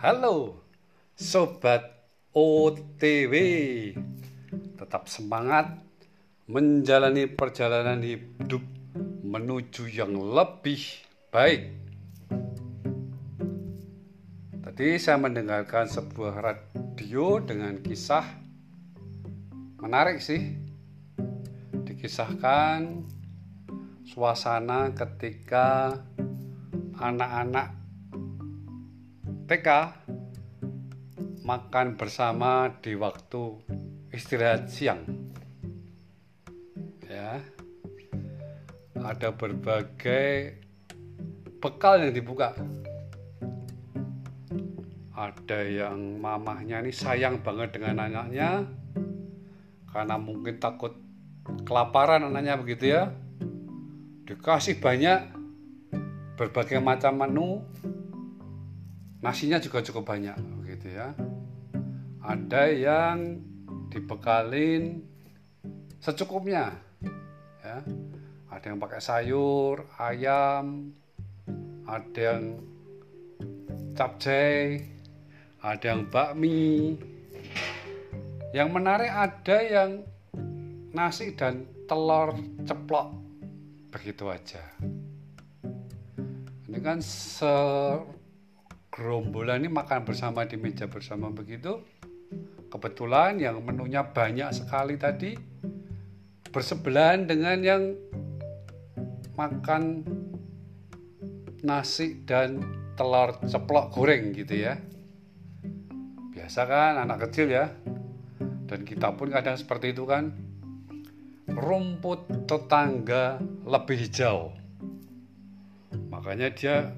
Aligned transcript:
Halo 0.00 0.56
Sobat 1.12 1.84
OTW 2.32 3.34
Tetap 4.80 5.12
semangat 5.12 5.76
menjalani 6.48 7.28
perjalanan 7.28 8.00
hidup 8.00 8.64
menuju 9.20 9.92
yang 9.92 10.16
lebih 10.16 11.04
baik. 11.28 11.76
Tadi 14.64 14.96
saya 14.96 15.20
mendengarkan 15.20 15.84
sebuah 15.84 16.48
radio 16.48 17.36
dengan 17.44 17.76
kisah 17.84 18.24
menarik 19.84 20.24
sih. 20.24 20.48
Dikisahkan 21.76 23.04
suasana 24.08 24.96
ketika 24.96 25.92
anak-anak 26.96 27.79
TK 29.50 29.66
makan 31.42 31.98
bersama 31.98 32.70
di 32.78 32.94
waktu 32.94 33.58
istirahat 34.14 34.70
siang. 34.70 35.02
Ya. 37.02 37.42
Ada 38.94 39.34
berbagai 39.34 40.54
bekal 41.58 42.06
yang 42.06 42.14
dibuka. 42.14 42.54
Ada 45.18 45.66
yang 45.66 46.22
mamahnya 46.22 46.86
ini 46.86 46.94
sayang 46.94 47.42
banget 47.42 47.74
dengan 47.74 48.06
anaknya 48.06 48.70
karena 49.90 50.14
mungkin 50.14 50.62
takut 50.62 50.94
kelaparan 51.66 52.22
anaknya 52.22 52.54
begitu 52.54 52.94
ya 52.94 53.10
dikasih 54.30 54.78
banyak 54.78 55.26
berbagai 56.38 56.78
macam 56.78 57.18
menu 57.18 57.66
nasinya 59.20 59.60
juga 59.60 59.84
cukup 59.84 60.04
banyak 60.16 60.36
gitu 60.68 60.92
ya. 60.92 61.12
Ada 62.20 62.68
yang 62.72 63.40
dibekalin 63.88 65.04
secukupnya 66.00 66.76
ya. 67.64 67.80
Ada 68.50 68.74
yang 68.74 68.78
pakai 68.82 69.00
sayur 69.00 69.86
ayam 69.96 70.92
ada 71.86 72.20
yang 72.20 72.44
capcay 73.94 74.90
ada 75.60 75.92
yang 75.92 76.08
bakmi. 76.08 76.96
Yang 78.50 78.68
menarik 78.74 79.12
ada 79.12 79.56
yang 79.62 79.90
nasi 80.90 81.36
dan 81.38 81.68
telur 81.86 82.34
ceplok 82.66 83.14
begitu 83.94 84.26
aja. 84.26 84.64
Ini 86.66 86.78
kan 86.82 86.98
segerombolan 88.90 89.62
ini 89.62 89.70
makan 89.70 90.02
bersama 90.02 90.42
di 90.50 90.58
meja 90.58 90.90
bersama 90.90 91.30
begitu. 91.30 91.78
Kebetulan 92.74 93.38
yang 93.38 93.62
menunya 93.62 94.02
banyak 94.02 94.50
sekali 94.50 94.98
tadi 94.98 95.38
bersebelahan 96.50 97.22
dengan 97.30 97.62
yang 97.62 97.82
makan 99.38 100.02
nasi 101.62 102.18
dan 102.26 102.58
telur 102.98 103.38
ceplok 103.46 103.94
goreng 103.94 104.34
gitu 104.34 104.58
ya. 104.58 104.74
Biasa 106.34 106.66
kan 106.66 106.98
anak 106.98 107.30
kecil 107.30 107.46
ya. 107.46 107.70
Dan 108.66 108.82
kita 108.82 109.14
pun 109.14 109.30
kadang 109.30 109.54
seperti 109.54 109.94
itu 109.94 110.02
kan. 110.02 110.34
Rumput 111.46 112.26
tetangga 112.50 113.38
lebih 113.62 114.02
hijau. 114.02 114.50
Makanya 116.10 116.50
dia 116.50 116.90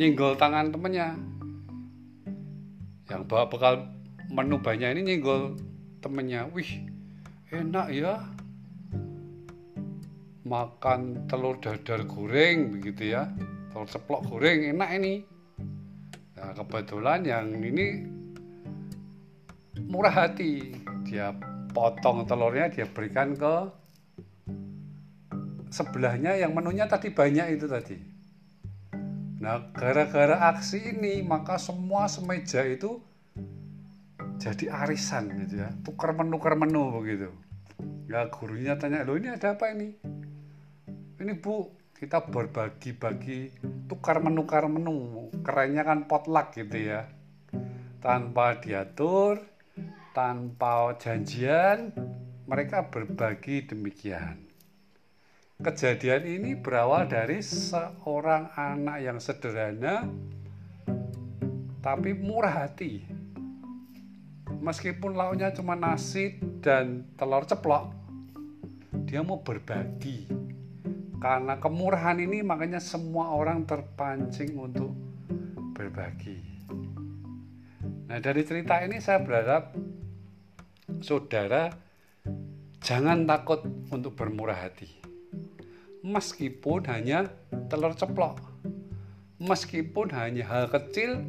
nyinggol 0.00 0.32
tangan 0.40 0.72
temennya. 0.72 1.12
Yang 3.12 3.22
bawa 3.28 3.52
bekal 3.52 3.84
menu 4.32 4.56
banyak 4.56 4.96
ini 4.96 5.00
nyinggol 5.04 5.60
temennya. 6.00 6.48
Wih, 6.56 6.88
enak 7.52 7.92
ya. 7.92 8.16
Makan 10.48 11.28
telur 11.28 11.60
dadar 11.60 12.08
goreng 12.08 12.72
begitu 12.72 13.12
ya. 13.12 13.28
Telur 13.68 13.84
ceplok 13.84 14.24
goreng 14.24 14.72
enak 14.72 14.90
ini. 14.96 15.20
Nah, 16.40 16.56
kebetulan 16.56 17.20
yang 17.28 17.52
ini 17.60 18.08
murah 19.84 20.16
hati. 20.16 20.80
Dia 21.04 21.36
potong 21.76 22.24
telurnya 22.24 22.72
dia 22.72 22.88
berikan 22.88 23.36
ke 23.36 23.68
sebelahnya 25.68 26.40
yang 26.40 26.56
menunya 26.56 26.88
tadi 26.88 27.12
banyak 27.12 27.60
itu 27.60 27.68
tadi. 27.68 28.19
Nah, 29.40 29.72
gara-gara 29.72 30.52
aksi 30.52 30.92
ini 30.92 31.24
maka 31.24 31.56
semua 31.56 32.12
semeja 32.12 32.60
itu 32.60 33.00
jadi 34.36 34.68
arisan 34.84 35.32
gitu 35.40 35.64
ya. 35.64 35.72
Tukar 35.80 36.12
menu 36.12 36.36
tukar 36.36 36.60
menu 36.60 36.92
begitu. 37.00 37.32
Ya 38.04 38.28
gurunya 38.28 38.76
tanya, 38.76 39.00
"Loh, 39.00 39.16
ini 39.16 39.32
ada 39.32 39.56
apa 39.56 39.72
ini?" 39.72 39.96
Ini 41.16 41.32
Bu, 41.40 41.72
kita 41.96 42.28
berbagi-bagi 42.28 43.56
tukar 43.88 44.20
menu 44.20 44.44
tukar 44.44 44.68
menu. 44.68 45.32
Kerennya 45.40 45.88
kan 45.88 46.04
potluck 46.04 46.52
gitu 46.52 46.76
ya. 46.76 47.08
Tanpa 48.04 48.60
diatur, 48.60 49.40
tanpa 50.12 51.00
janjian 51.00 51.96
mereka 52.44 52.92
berbagi 52.92 53.64
demikian. 53.64 54.49
Kejadian 55.60 56.24
ini 56.24 56.56
berawal 56.56 57.04
dari 57.04 57.44
seorang 57.44 58.48
anak 58.56 58.96
yang 59.04 59.20
sederhana 59.20 60.08
tapi 61.84 62.16
murah 62.16 62.64
hati. 62.64 63.04
Meskipun 64.60 65.12
lauknya 65.12 65.52
cuma 65.52 65.76
nasi 65.76 66.40
dan 66.64 67.04
telur 67.20 67.44
ceplok, 67.44 67.92
dia 69.04 69.20
mau 69.20 69.44
berbagi. 69.44 70.28
Karena 71.20 71.60
kemurahan 71.60 72.16
ini 72.16 72.40
makanya 72.40 72.80
semua 72.80 73.32
orang 73.36 73.68
terpancing 73.68 74.56
untuk 74.56 74.96
berbagi. 75.76 76.40
Nah, 78.08 78.16
dari 78.16 78.48
cerita 78.48 78.80
ini 78.80 78.96
saya 78.96 79.20
berharap 79.20 79.76
saudara 81.04 81.68
jangan 82.80 83.28
takut 83.28 83.60
untuk 83.92 84.16
bermurah 84.16 84.56
hati. 84.56 84.99
Meskipun 86.00 86.88
hanya 86.88 87.28
telur 87.68 87.92
ceplok, 87.92 88.40
meskipun 89.36 90.08
hanya 90.16 90.48
hal 90.48 90.64
kecil 90.72 91.20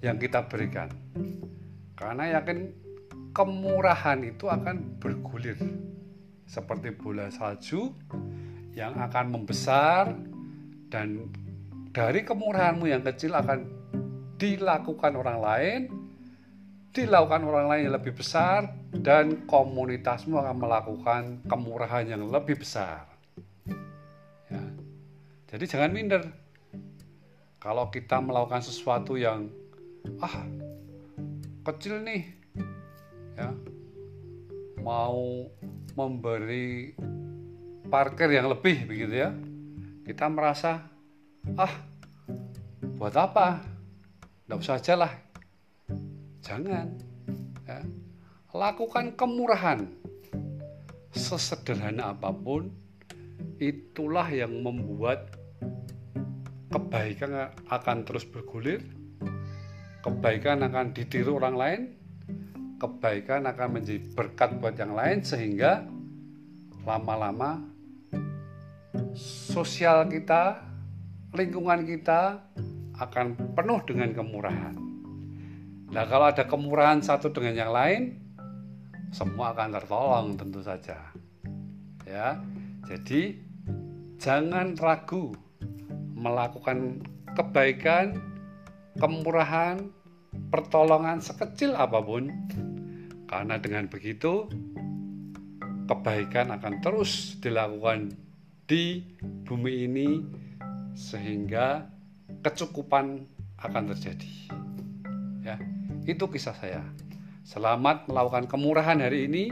yang 0.00 0.16
kita 0.16 0.48
berikan. 0.48 0.88
Karena 1.92 2.40
yakin 2.40 2.72
kemurahan 3.36 4.18
itu 4.24 4.48
akan 4.48 4.96
bergulir 4.96 5.58
seperti 6.48 6.96
bola 6.96 7.28
salju 7.28 7.92
yang 8.72 8.96
akan 8.96 9.26
membesar 9.28 10.16
dan 10.88 11.28
dari 11.92 12.24
kemurahanmu 12.24 12.88
yang 12.88 13.04
kecil 13.04 13.36
akan 13.36 13.68
dilakukan 14.40 15.12
orang 15.18 15.38
lain 15.42 15.80
dilakukan 16.98 17.44
orang 17.44 17.66
lain 17.68 17.82
yang 17.90 17.96
lebih 18.00 18.16
besar 18.16 18.74
dan 18.90 19.44
komunitasmu 19.44 20.40
akan 20.40 20.56
melakukan 20.56 21.22
kemurahan 21.44 22.04
yang 22.08 22.26
lebih 22.26 22.58
besar. 22.58 23.17
Jadi 25.48 25.64
jangan 25.64 25.90
minder. 25.92 26.22
Kalau 27.58 27.90
kita 27.90 28.22
melakukan 28.22 28.62
sesuatu 28.62 29.18
yang 29.18 29.50
ah 30.22 30.46
kecil 31.66 32.00
nih, 32.04 32.22
ya 33.34 33.50
mau 34.84 35.48
memberi 35.98 36.94
parkir 37.90 38.30
yang 38.30 38.52
lebih 38.52 38.86
begitu 38.86 39.26
ya, 39.26 39.34
kita 40.06 40.30
merasa 40.30 40.86
ah 41.58 41.74
buat 43.00 43.16
apa? 43.18 43.64
Tidak 44.46 44.58
usah 44.60 44.78
aja 44.78 44.94
lah 44.96 45.12
Jangan. 46.48 46.88
Ya. 47.68 47.80
Lakukan 48.56 49.12
kemurahan. 49.12 49.84
Sesederhana 51.12 52.16
apa 52.16 52.32
pun, 52.32 52.72
itulah 53.60 54.24
yang 54.32 54.64
membuat 54.64 55.37
kebaikan 56.68 57.52
akan 57.72 57.96
terus 58.04 58.28
bergulir, 58.28 58.84
kebaikan 60.04 60.62
akan 60.68 60.92
ditiru 60.92 61.40
orang 61.40 61.56
lain, 61.56 61.80
kebaikan 62.76 63.48
akan 63.48 63.68
menjadi 63.80 64.00
berkat 64.12 64.60
buat 64.60 64.76
yang 64.76 64.94
lain 64.94 65.24
sehingga 65.24 65.84
lama-lama 66.84 67.64
sosial 69.52 70.06
kita, 70.06 70.62
lingkungan 71.34 71.84
kita 71.88 72.38
akan 72.98 73.34
penuh 73.54 73.80
dengan 73.86 74.10
kemurahan. 74.14 74.74
Nah 75.88 76.04
kalau 76.04 76.28
ada 76.28 76.44
kemurahan 76.44 77.00
satu 77.00 77.32
dengan 77.32 77.54
yang 77.56 77.72
lain, 77.72 78.02
semua 79.08 79.56
akan 79.56 79.68
tertolong 79.72 80.26
tentu 80.36 80.60
saja. 80.60 81.00
Ya, 82.04 82.40
jadi 82.88 83.36
jangan 84.16 84.76
ragu 84.80 85.36
melakukan 86.18 87.06
kebaikan 87.38 88.18
kemurahan, 88.98 89.86
pertolongan 90.50 91.22
sekecil 91.22 91.78
apa 91.78 92.02
pun. 92.02 92.34
Karena 93.30 93.60
dengan 93.62 93.86
begitu 93.86 94.50
kebaikan 95.86 96.50
akan 96.52 96.82
terus 96.82 97.38
dilakukan 97.38 98.12
di 98.68 99.00
bumi 99.46 99.88
ini 99.88 100.08
sehingga 100.98 101.86
kecukupan 102.42 103.24
akan 103.62 103.82
terjadi. 103.94 104.32
Ya, 105.46 105.56
itu 106.04 106.24
kisah 106.28 106.56
saya. 106.56 106.82
Selamat 107.46 108.10
melakukan 108.10 108.44
kemurahan 108.50 109.00
hari 109.00 109.30
ini. 109.30 109.44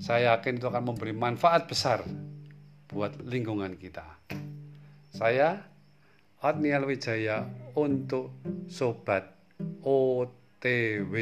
Saya 0.00 0.36
yakin 0.36 0.60
itu 0.60 0.66
akan 0.68 0.92
memberi 0.92 1.12
manfaat 1.12 1.68
besar 1.68 2.04
buat 2.88 3.20
lingkungan 3.20 3.76
kita. 3.76 4.04
Saya 5.20 5.68
Adnial 6.40 6.88
Wijaya 6.88 7.44
untuk 7.76 8.32
Sobat 8.72 9.28
OTW. 9.84 11.14